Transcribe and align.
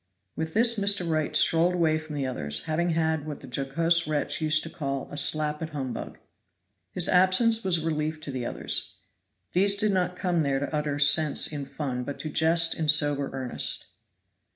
With 0.35 0.55
this 0.55 0.79
Mr. 0.79 1.07
Wright 1.07 1.35
strolled 1.35 1.75
away 1.75 1.99
from 1.99 2.15
the 2.15 2.25
others, 2.25 2.61
having 2.63 2.89
had 2.89 3.27
what 3.27 3.41
the 3.41 3.45
jocose 3.47 4.07
wretch 4.07 4.41
used 4.41 4.63
to 4.63 4.69
call 4.71 5.07
"a 5.11 5.15
slap 5.15 5.61
at 5.61 5.73
humbug." 5.73 6.17
His 6.89 7.07
absence 7.07 7.63
was 7.63 7.77
a 7.77 7.85
relief 7.85 8.19
to 8.21 8.31
the 8.31 8.43
others. 8.43 8.95
These 9.53 9.75
did 9.75 9.91
not 9.91 10.15
come 10.15 10.41
there 10.41 10.57
to 10.59 10.73
utter 10.75 10.97
sense 10.97 11.45
in 11.45 11.65
fun 11.65 12.03
but 12.03 12.17
to 12.21 12.31
jest 12.31 12.73
in 12.73 12.89
sober 12.89 13.29
earnest. 13.31 13.89